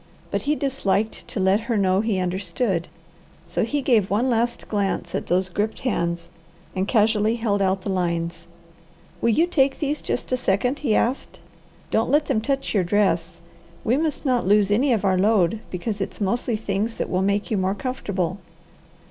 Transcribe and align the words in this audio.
But 0.31 0.41
he 0.49 0.55
disliked 0.55 1.27
to 1.27 1.39
let 1.39 1.59
her 1.69 1.77
know 1.77 2.01
he 2.01 2.17
understood, 2.17 2.87
so 3.45 3.63
he 3.63 3.83
gave 3.83 4.09
one 4.09 4.31
last 4.31 4.67
glance 4.67 5.13
at 5.13 5.27
those 5.27 5.47
gripped 5.47 5.81
hands 5.81 6.27
and 6.75 6.87
casually 6.87 7.35
held 7.35 7.61
out 7.61 7.83
the 7.83 7.91
lines. 7.91 8.47
"Will 9.21 9.29
you 9.29 9.45
take 9.45 9.77
these 9.77 10.01
just 10.01 10.31
a 10.31 10.37
second?" 10.37 10.79
he 10.79 10.95
asked. 10.95 11.39
"Don't 11.91 12.09
let 12.09 12.25
them 12.25 12.41
touch 12.41 12.73
your 12.73 12.83
dress. 12.83 13.41
We 13.83 13.95
must 13.95 14.25
not 14.25 14.47
lose 14.47 14.71
of 14.71 15.05
our 15.05 15.19
load, 15.19 15.59
because 15.69 16.01
it's 16.01 16.19
mostly 16.19 16.55
things 16.57 16.95
that 16.95 17.07
will 17.07 17.21
make 17.21 17.51
you 17.51 17.57
more 17.57 17.75
comfortable." 17.75 18.39